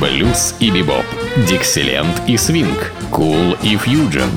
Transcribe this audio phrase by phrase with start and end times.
[0.00, 1.04] блюз и бибоп,
[1.48, 4.30] дикселент и свинг, кул и фьюджен.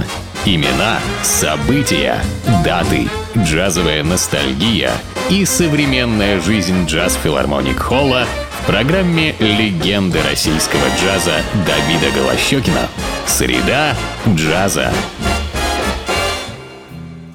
[0.45, 2.17] Имена, события,
[2.63, 3.07] даты,
[3.37, 4.91] джазовая ностальгия
[5.29, 8.25] и современная жизнь джаз-филармоник Холла
[8.61, 12.87] в программе «Легенды российского джаза» Давида Голощекина.
[13.27, 13.95] Среда
[14.27, 14.91] джаза.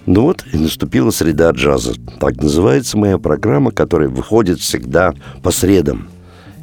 [0.07, 1.95] Ну вот и наступила среда джаза.
[2.21, 6.09] Так называется моя программа, которая выходит всегда по средам.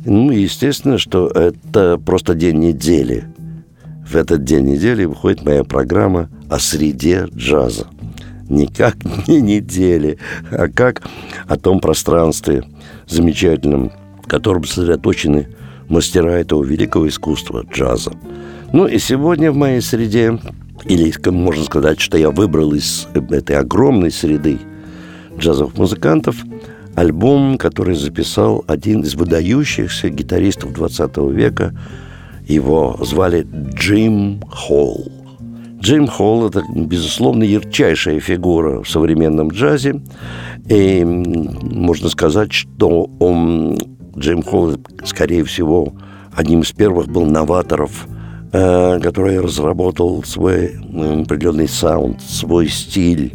[0.03, 3.25] Ну, естественно, что это просто день недели.
[4.07, 7.87] В этот день недели выходит моя программа о среде джаза.
[8.49, 8.95] Не как
[9.27, 10.17] не недели,
[10.49, 11.03] а как
[11.47, 12.63] о том пространстве
[13.07, 13.91] замечательном,
[14.23, 15.49] в котором сосредоточены
[15.87, 18.11] мастера этого великого искусства джаза.
[18.73, 20.39] Ну и сегодня в моей среде
[20.85, 24.59] или можно сказать, что я выбрал из этой огромной среды
[25.37, 26.37] джазовых музыкантов
[26.95, 31.75] альбом, который записал один из выдающихся гитаристов 20 века.
[32.47, 35.11] Его звали Джим Холл.
[35.79, 40.01] Джим Холл– это, безусловно, ярчайшая фигура в современном джазе.
[40.67, 43.77] И можно сказать, что он,
[44.17, 45.93] Джим Холл, скорее всего,
[46.35, 48.07] одним из первых был новаторов–
[48.53, 50.75] Э, который разработал свой
[51.21, 53.33] определенный саунд, свой стиль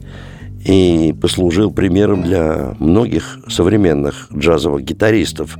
[0.66, 5.58] и послужил примером для многих современных джазовых гитаристов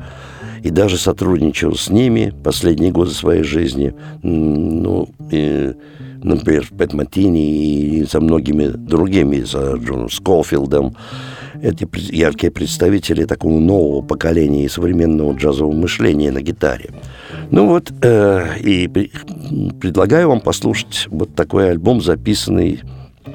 [0.65, 5.75] и даже сотрудничал с ними последние годы своей жизни, ну, и,
[6.25, 10.97] например, Пэт Матини и со многими другими, за Джоном Скофилдом.
[11.63, 16.91] Эти яркие представители такого нового поколения и современного джазового мышления на гитаре.
[17.51, 19.11] Ну вот, э, и при,
[19.81, 22.83] предлагаю вам послушать вот такой альбом, записанный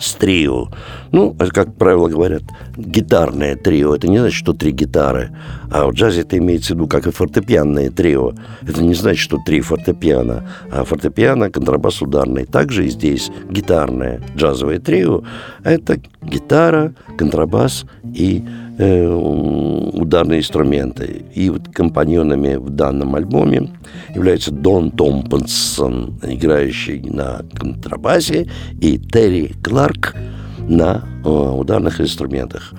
[0.02, 0.68] с трио.
[1.12, 2.44] Ну, как правило говорят,
[2.76, 3.96] гитарное трио.
[3.96, 5.30] Это не значит, что три гитары.
[5.70, 8.34] А в джазе это имеется в виду как и фортепианное трио.
[8.62, 10.50] Это не значит, что три фортепиано.
[10.72, 12.46] А фортепиано, контрабас ударный.
[12.46, 15.24] Также и здесь гитарное джазовое трио.
[15.64, 18.44] Это гитара, контрабас и
[18.82, 21.26] ударные инструменты.
[21.34, 23.70] И вот компаньонами в данном альбоме
[24.16, 28.50] являются Дон Томпсон, играющий на контрабасе,
[28.80, 30.16] и Терри Кларк
[30.60, 32.74] на э, ударных инструментах.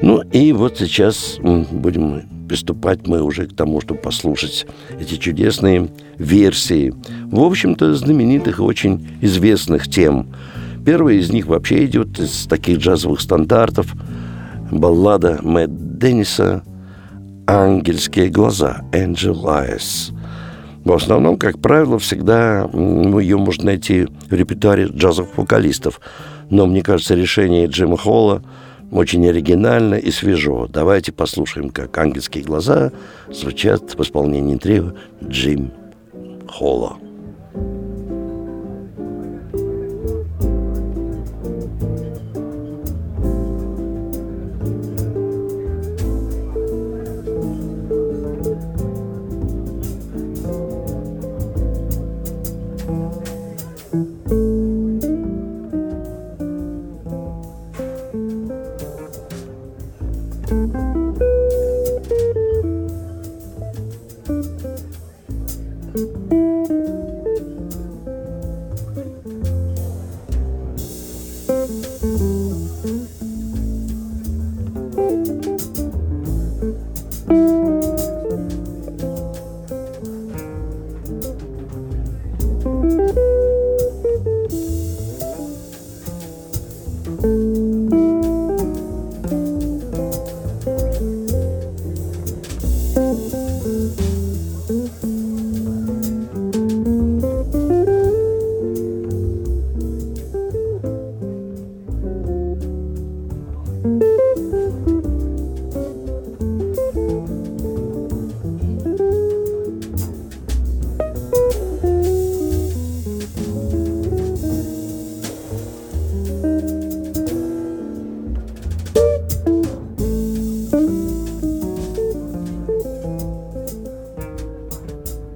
[0.00, 4.66] Ну и вот сейчас будем приступать мы уже к тому, чтобы послушать
[4.98, 5.88] эти чудесные
[6.18, 6.92] версии,
[7.26, 10.26] в общем-то, знаменитых и очень известных тем.
[10.84, 13.94] Первая из них вообще идет из таких джазовых стандартов–
[14.72, 16.64] баллада Мэтт Денниса
[17.46, 20.12] «Ангельские глаза» «Angel Eyes».
[20.84, 26.00] В основном, как правило, всегда ее можно найти в репертуаре джазовых вокалистов.
[26.50, 28.42] Но, мне кажется, решение Джима Холла
[28.90, 30.66] очень оригинально и свежо.
[30.66, 32.90] Давайте послушаем, как «Ангельские глаза»
[33.30, 35.70] звучат в исполнении трио Джим
[36.48, 36.96] Холла.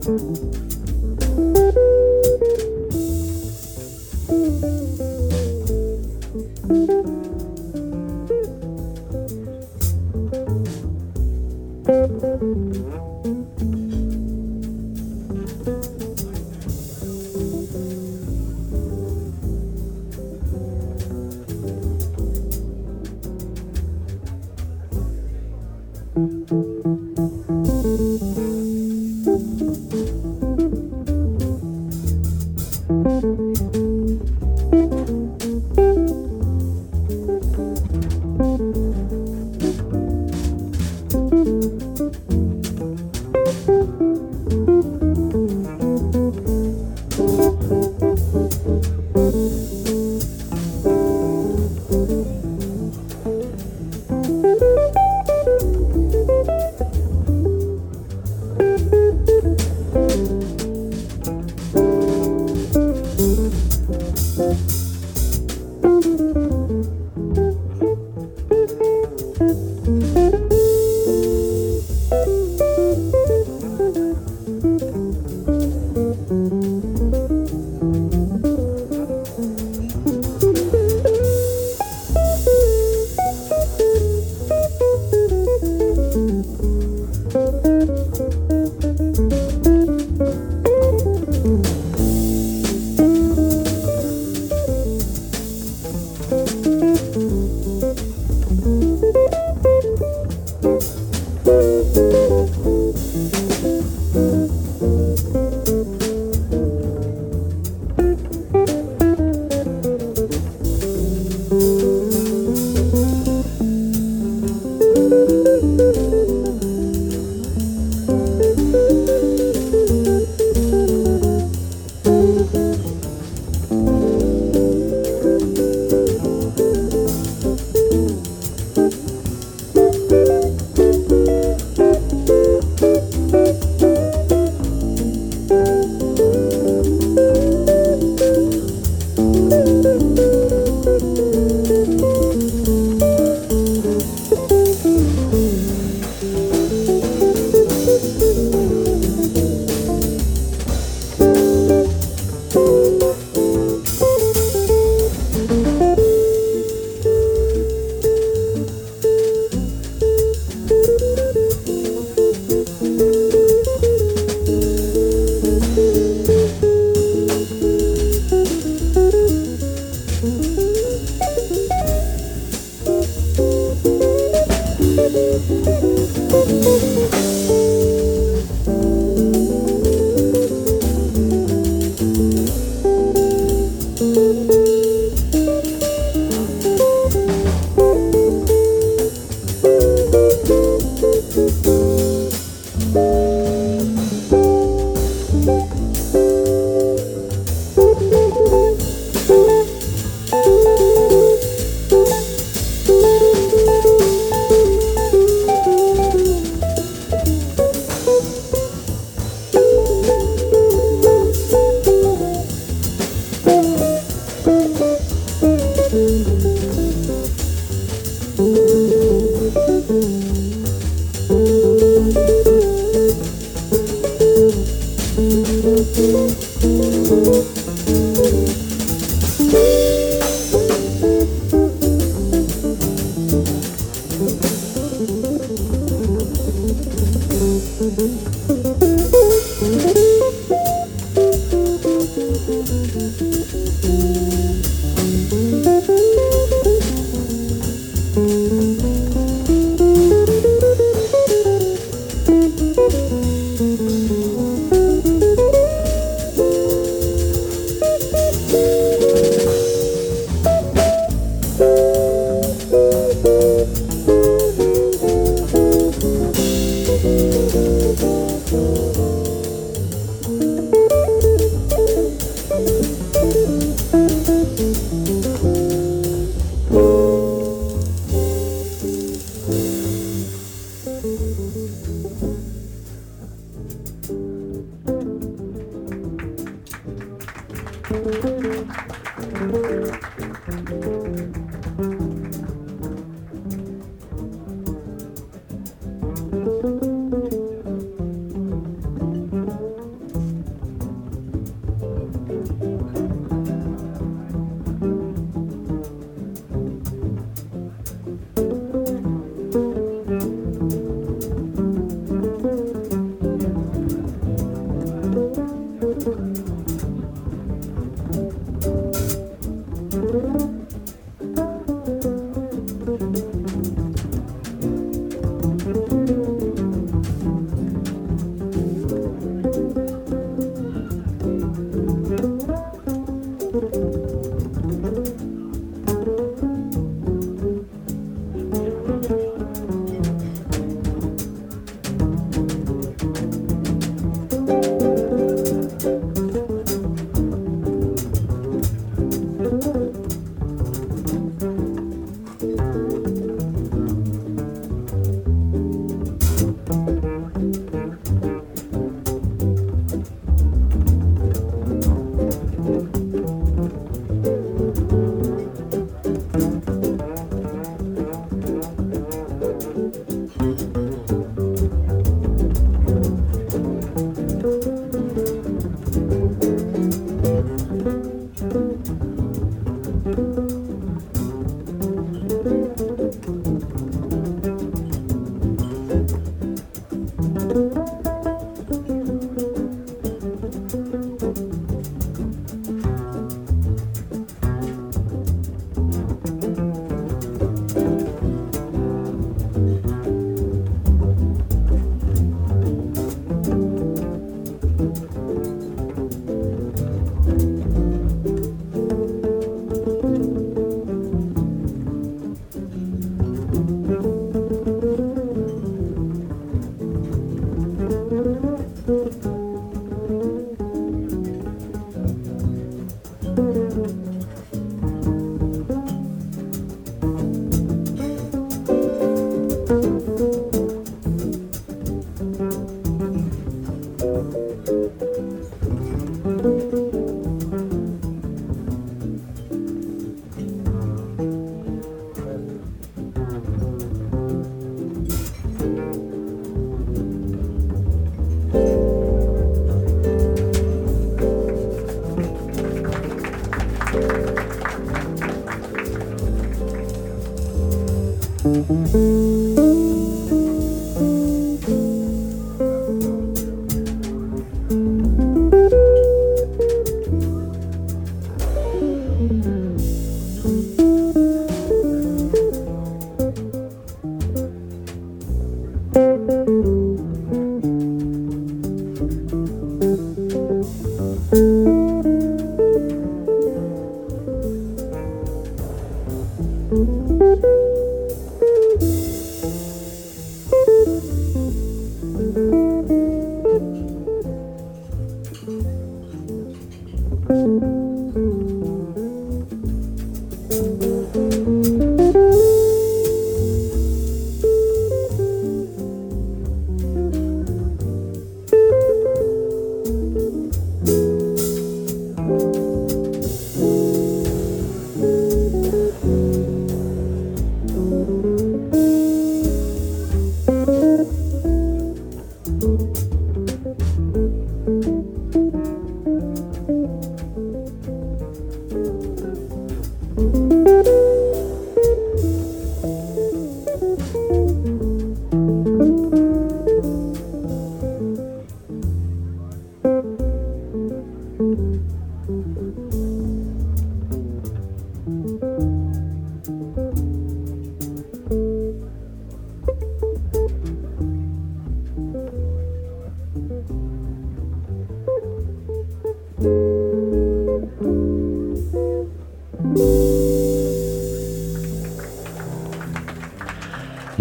[0.06, 0.75] 嗯嗯。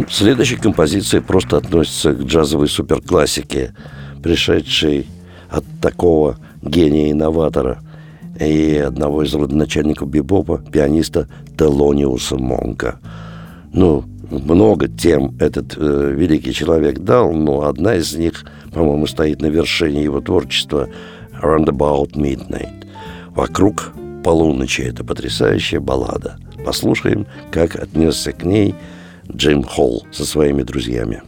[0.10, 3.74] Следующая композиция просто относится к джазовой суперклассике,
[4.22, 5.08] пришедшей
[5.50, 7.80] от такого гения-инноватора
[8.40, 13.00] и одного из родоначальников бибопа, пианиста Телониуса Монка.
[13.72, 19.48] Ну, много тем этот э, великий человек дал, но одна из них, по-моему, стоит на
[19.48, 20.90] вершине его творчества
[21.42, 22.86] «Roundabout Midnight».
[23.30, 23.94] «Вокруг
[24.24, 26.38] полуночи»— это потрясающая баллада.
[26.66, 28.76] Послушаем, как отнесся к ней–
[29.32, 31.22] Джим Холл со своими друзьями.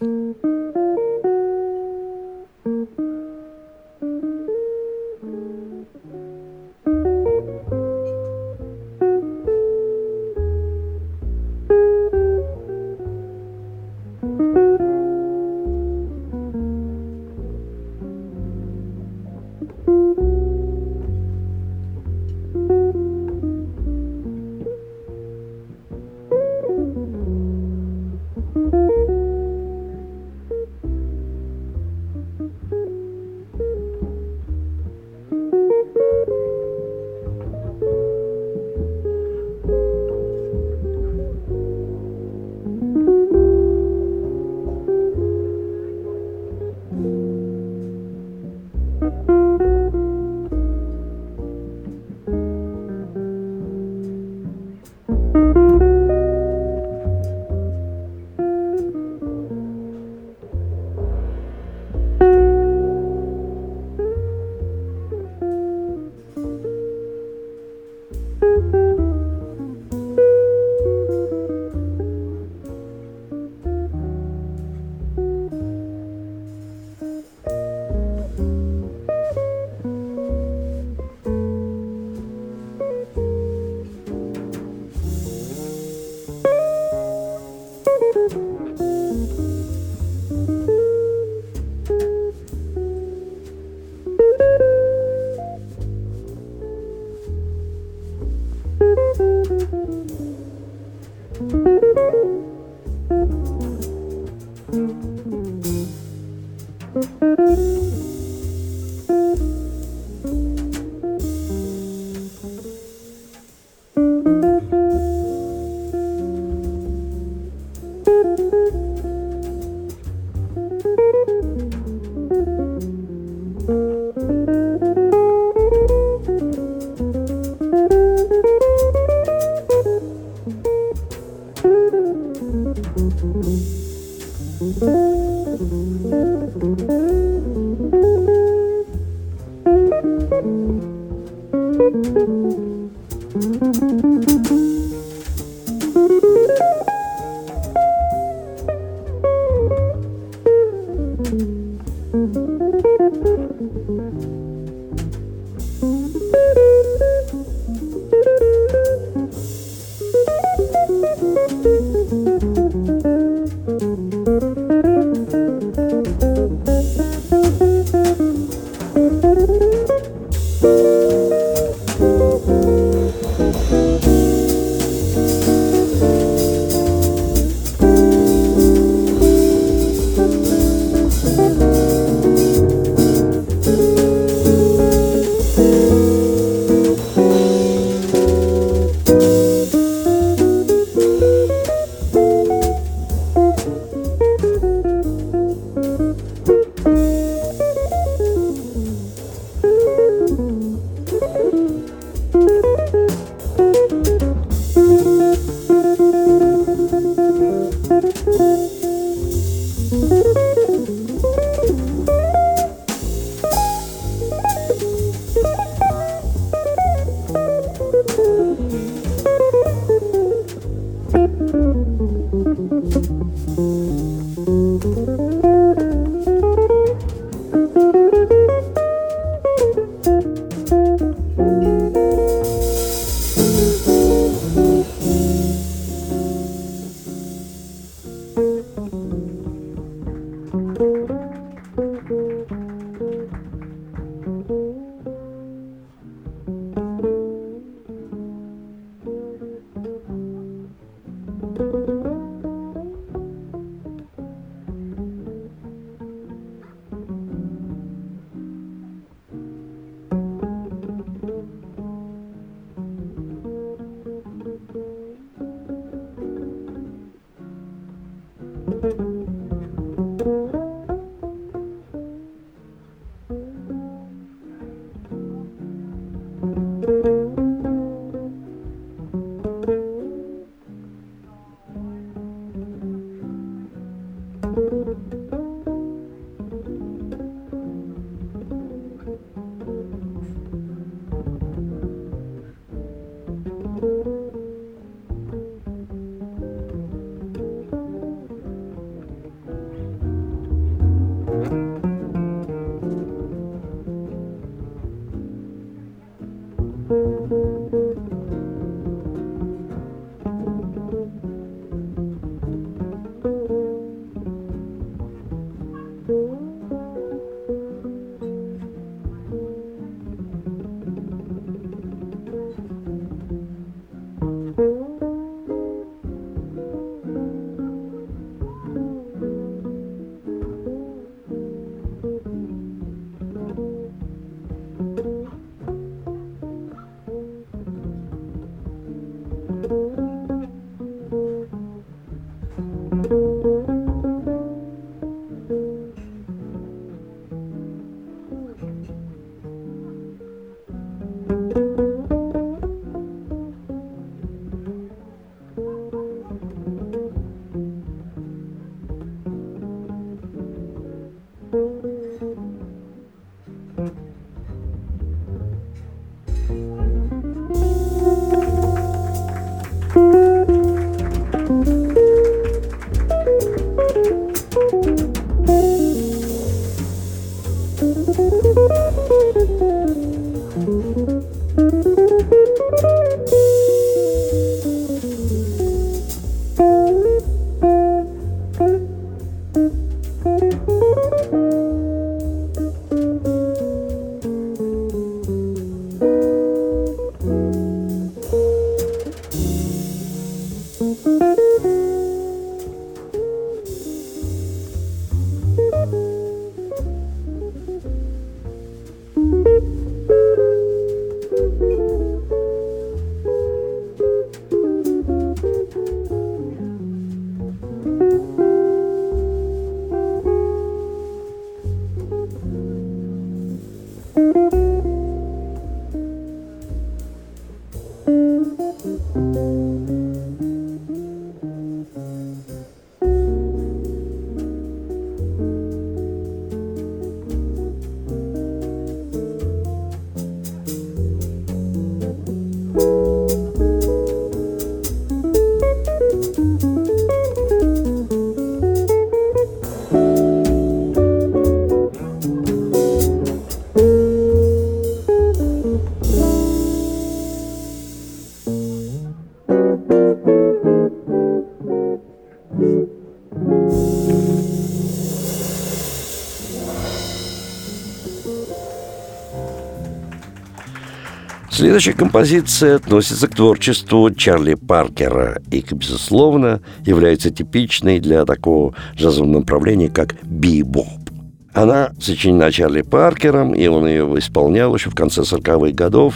[471.77, 479.87] Следующая композиция относится к творчеству Чарли Паркера и, безусловно, является типичной для такого джазового направления,
[479.87, 481.11] как бибоп.
[481.53, 486.15] Она сочинена Чарли Паркером, и он ее исполнял еще в конце 40-х годов.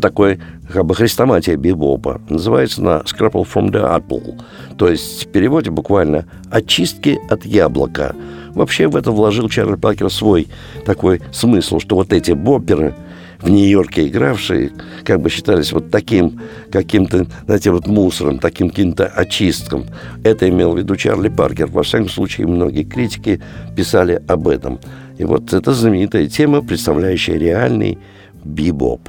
[0.00, 2.20] Такой как бы хрестоматия бибопа.
[2.28, 4.40] Называется она «Scrapple from the Apple»,
[4.78, 8.16] то есть в переводе буквально «очистки от яблока».
[8.56, 10.48] Вообще в это вложил Чарли Паркер свой
[10.84, 12.96] такой смысл, что вот эти бопперы–
[13.42, 14.70] в Нью-Йорке игравшие,
[15.04, 19.84] как бы считались вот таким каким-то, знаете, вот мусором, таким каким-то очистком.
[20.24, 21.66] Это имел в виду Чарли Паркер.
[21.66, 23.40] Во всяком случае, многие критики
[23.76, 24.78] писали об этом.
[25.18, 27.98] И вот это знаменитая тема, представляющая реальный
[28.44, 29.08] бибоп.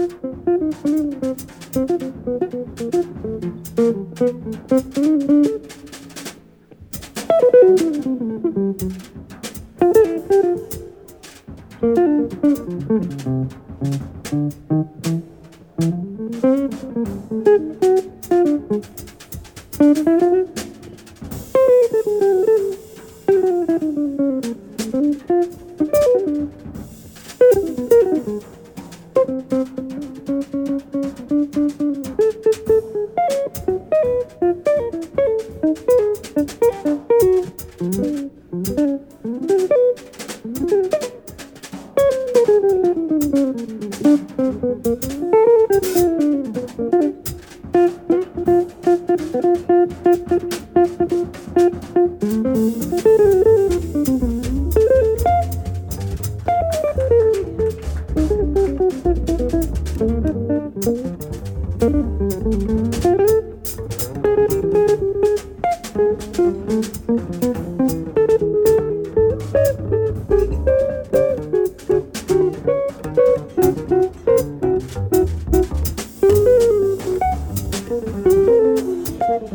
[78.31, 79.51] Thank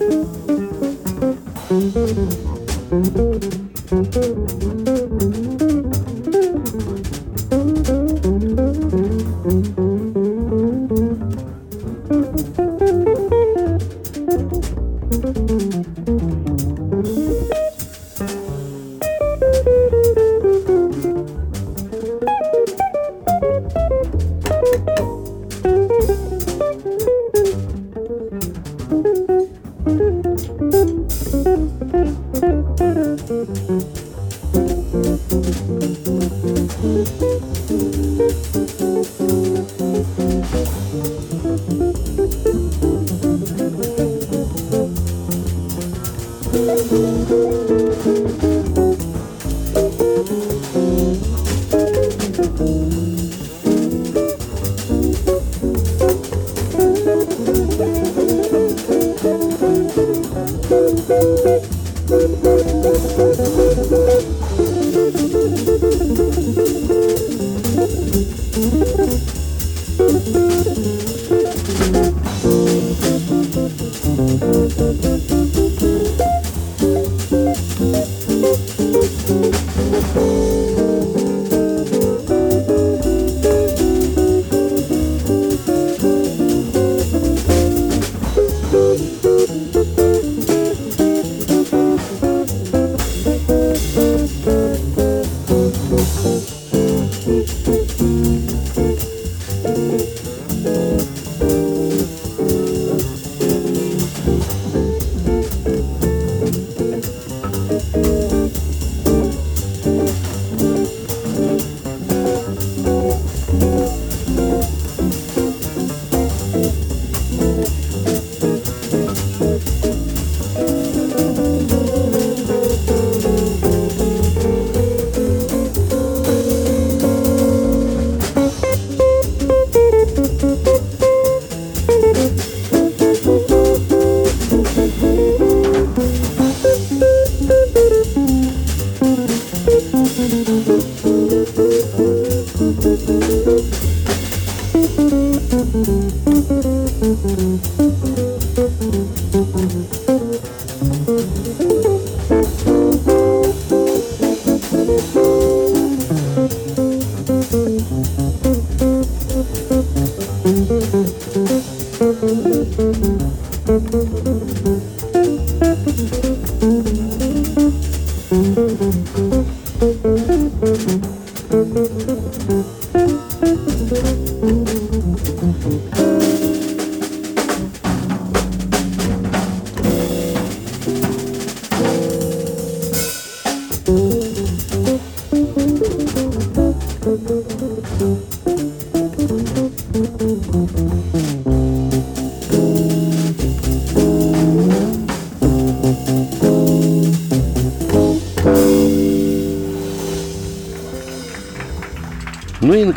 [0.00, 0.47] you.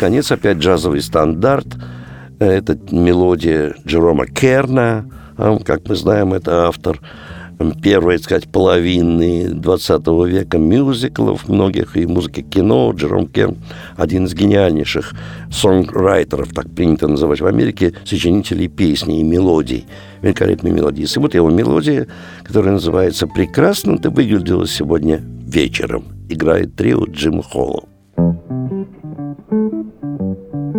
[0.02, 1.68] Наконец, опять джазовый стандарт.
[2.40, 5.06] Это мелодия Джерома Керна.
[5.38, 7.00] А, как мы знаем, это автор
[7.84, 12.92] первой, так сказать, половины 20 века мюзиклов многих и музыки кино.
[12.96, 13.58] Джером Керн–
[13.96, 15.14] один из гениальнейших
[15.52, 19.86] сонграйтеров, так принято называть в Америке, сочинителей песни и мелодий.
[20.24, 21.04] Великолепные мелодии.
[21.04, 22.08] И вот его мелодия,
[22.44, 26.06] которая называется «Прекрасно ты выглядела сегодня вечером».
[26.28, 27.91] Играет трио Джима Холла.
[28.22, 28.38] Thank
[30.54, 30.71] you.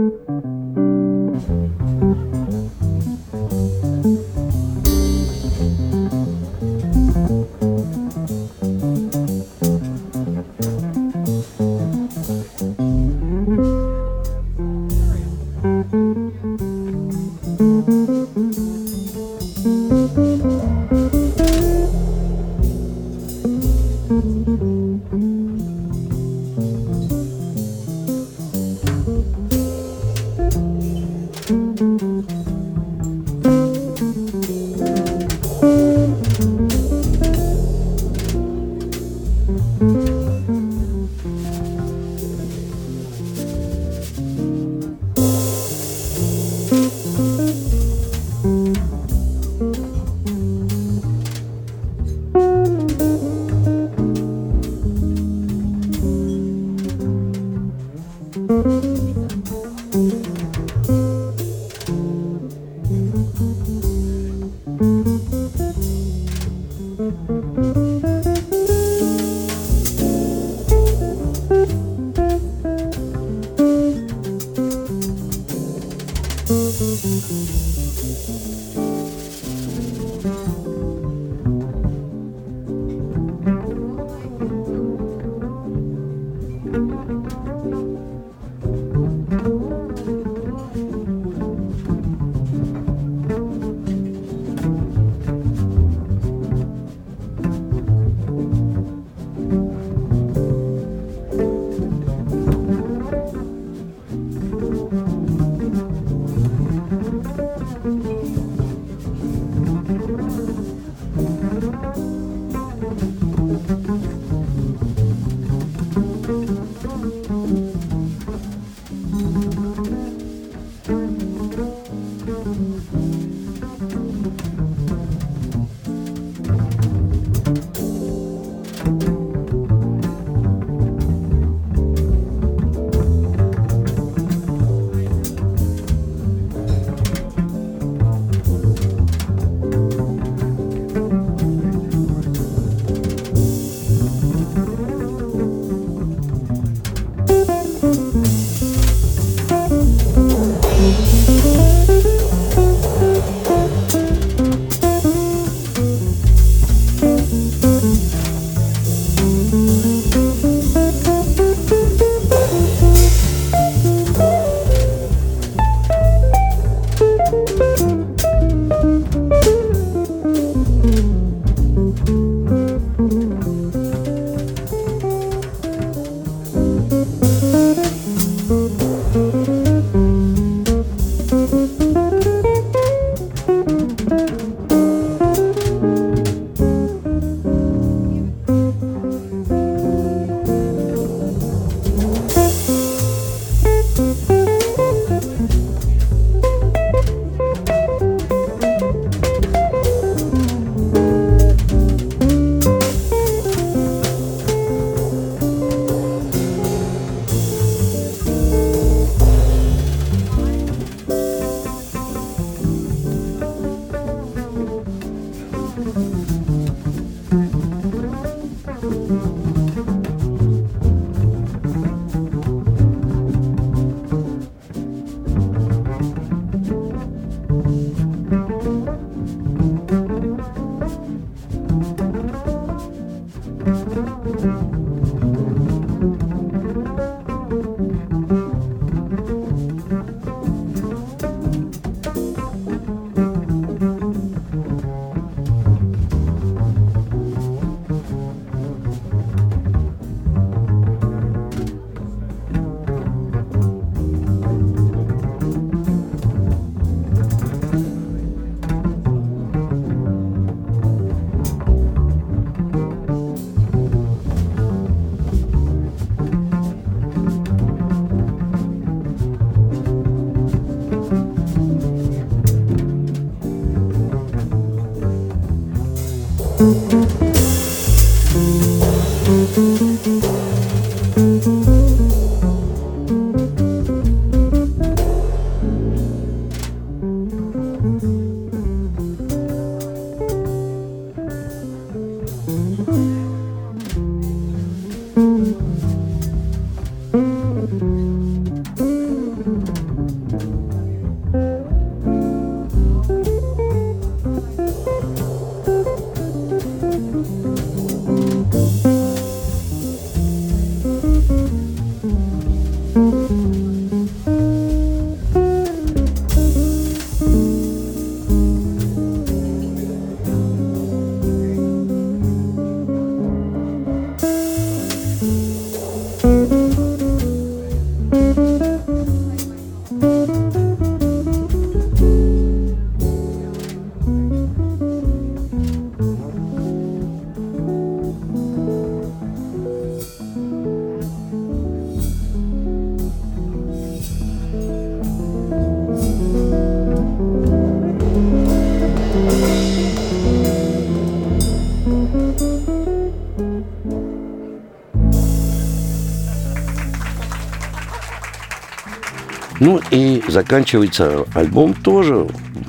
[359.73, 362.29] Ну и заканчивается альбом тоже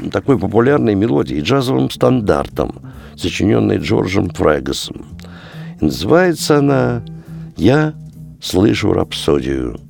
[0.10, 2.76] такой популярной мелодией, джазовым стандартом,
[3.18, 5.06] сочиненной Джорджем Фрэгасом.
[5.82, 7.04] называется она
[7.58, 7.94] «Я
[8.42, 9.82] слышу рапсодию».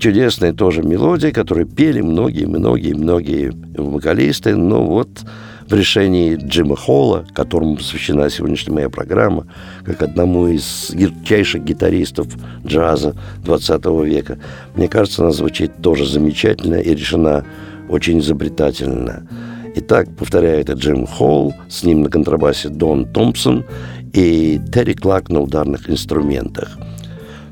[0.00, 5.08] Чудесная тоже мелодия, которую пели многие-многие-многие вокалисты, но вот
[5.68, 9.46] в решении Джима Холла, которому посвящена сегодняшняя моя программа,
[9.84, 12.28] как одному из ярчайших гитаристов
[12.64, 14.38] джаза 20 века.
[14.74, 17.44] Мне кажется, она звучит тоже замечательно и решена
[17.88, 19.26] очень изобретательно.
[19.76, 23.64] Итак, повторяю, это Джим Холл, с ним на контрабасе Дон Томпсон
[24.12, 26.78] и Терри Клак на ударных инструментах–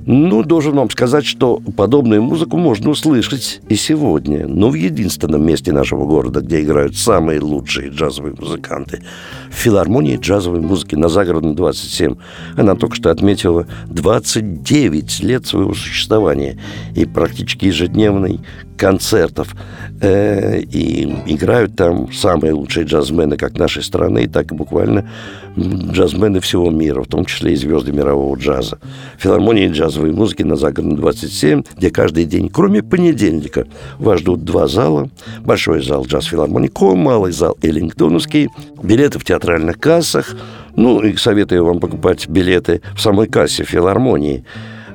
[0.06, 4.46] ну, должен вам сказать, что подобную музыку можно услышать и сегодня.
[4.46, 9.02] Но в единственном месте нашего города, где играют самые лучшие джазовые музыканты.
[9.50, 12.16] В филармонии джазовой музыки на Загородном 27.
[12.56, 16.58] Она только что отметила 29 лет своего существования
[16.94, 18.40] и практически ежедневный
[18.76, 19.54] концертов.
[20.00, 25.08] Э, и играют там самые лучшие джазмены как нашей страны, так и буквально
[25.56, 28.78] джазмены всего мира, в том числе и звезды мирового джаза.
[29.18, 33.66] Филармония джазовой музыки на Загородном 27, где каждый день, кроме понедельника,
[33.98, 35.08] вас ждут два зала.
[35.40, 38.48] Большой зал джаз филармоником, малый зал Эллингтоновский,
[38.82, 40.36] билеты в театральных кассах.
[40.76, 44.44] Ну, и советую вам покупать билеты в самой кассе филармонии–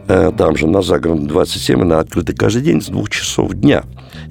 [0.09, 3.83] там же на загородном 27, она открыта каждый день с двух часов дня.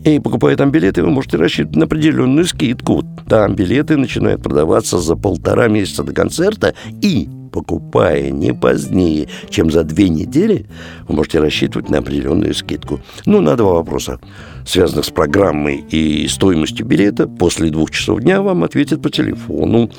[0.04, 3.04] И покупая там билеты, вы можете рассчитывать на определенную скидку.
[3.28, 9.84] Там билеты начинают продаваться за полтора месяца до концерта и покупая не позднее, чем за
[9.84, 10.66] две недели,
[11.06, 13.00] вы можете рассчитывать на определенную скидку.
[13.24, 14.20] Ну, на два вопроса,
[14.66, 19.90] связанных с программой и стоимостью билета, после двух часов дня вам ответят по телефону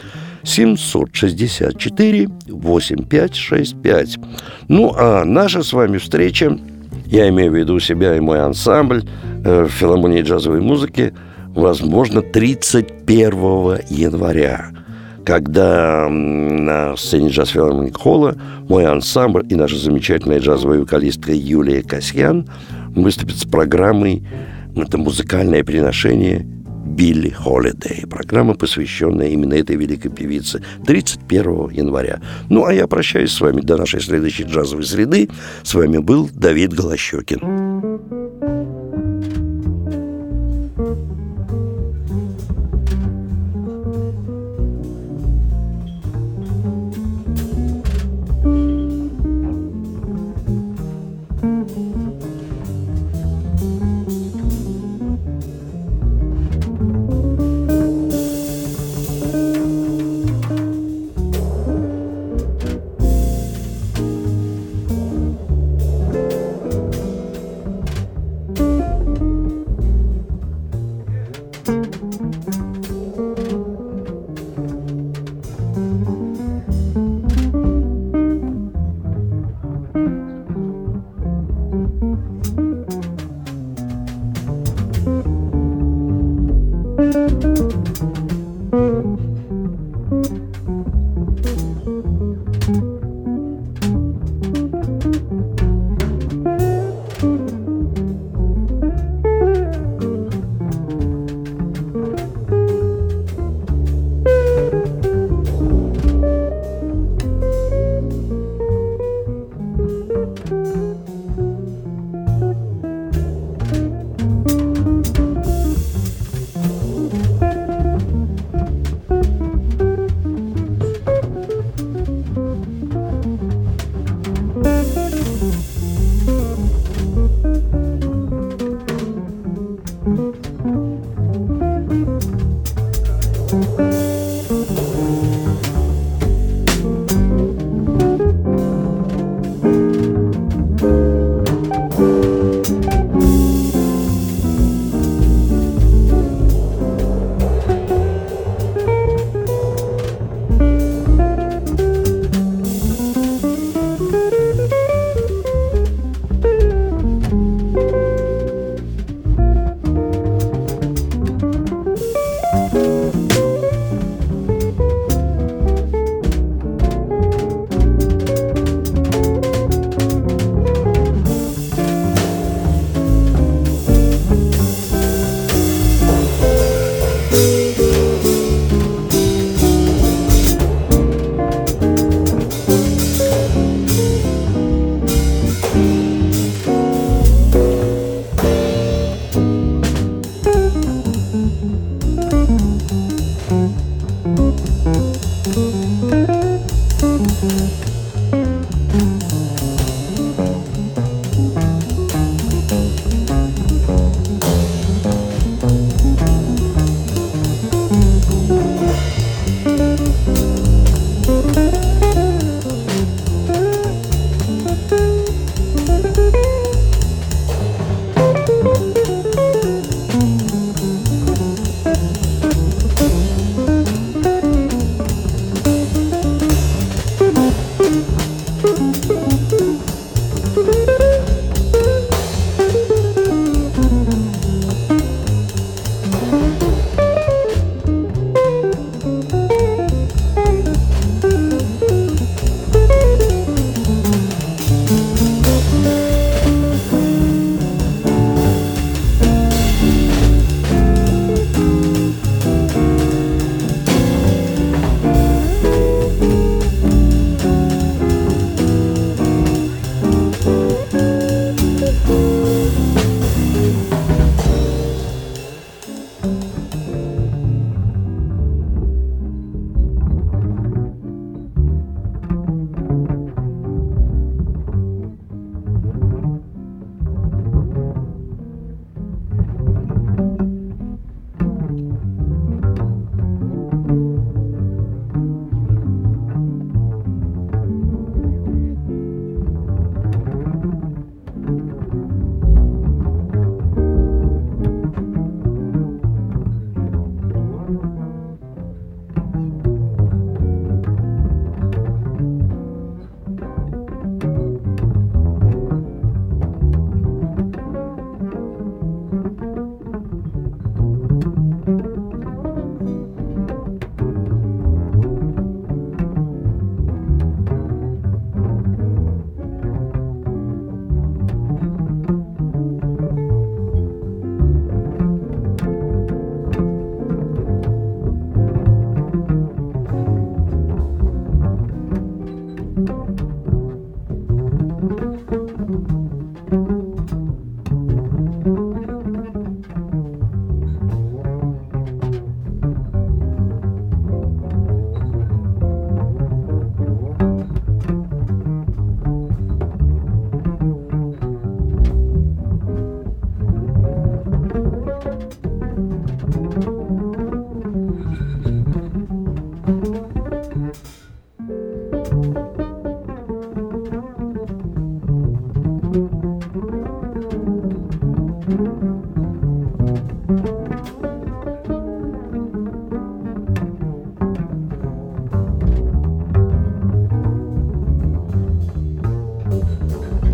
[0.44, 4.18] 764 8565.
[4.68, 6.58] Ну, а наша с вами встреча,
[7.06, 9.04] я имею в виду себя и мой ансамбль
[9.44, 11.14] э, в филармонии джазовой музыки,
[11.50, 14.72] возможно, 31 января
[15.26, 18.36] когда на сцене джаз филармонии Холла
[18.68, 22.50] мой ансамбль и наша замечательная джазовая вокалистка Юлия Касьян
[22.96, 24.24] выступят с программой
[24.76, 26.48] это музыкальное приношение
[26.86, 28.06] Билли Холидей.
[28.08, 32.22] Программа, посвященная именно этой великой певице 31 января.
[32.50, 35.30] Ну, а я прощаюсь с вами до нашей следующей джазовой среды.
[35.64, 38.49] С вами был Давид Голощекин.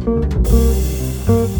[0.05, 1.54] Música